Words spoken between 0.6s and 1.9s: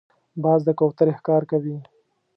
د کوترې ښکار کوي